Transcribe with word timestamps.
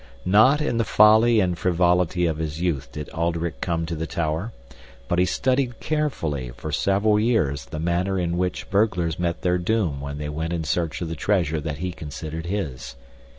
Not 0.25 0.61
in 0.61 0.77
the 0.79 0.83
folly 0.83 1.39
and 1.39 1.55
frivolity 1.55 2.25
of 2.25 2.39
his 2.39 2.59
youth 2.59 2.91
did 2.91 3.07
Alderic 3.09 3.61
come 3.61 3.85
to 3.85 3.93
the 3.95 4.07
tower, 4.07 4.51
but 5.07 5.19
he 5.19 5.25
studied 5.25 5.79
carefully 5.79 6.49
for 6.57 6.71
several 6.71 7.19
years 7.19 7.65
the 7.65 7.77
manner 7.77 8.17
in 8.17 8.35
which 8.35 8.71
burglars 8.71 9.19
met 9.19 9.43
their 9.43 9.59
doom 9.59 10.01
when 10.01 10.17
they 10.17 10.27
went 10.29 10.53
in 10.53 10.63
search 10.63 11.01
of 11.01 11.09
the 11.09 11.15
treasure 11.15 11.61
that 11.61 11.77
he 11.77 11.91
considered 11.91 12.47
his. 12.47 12.95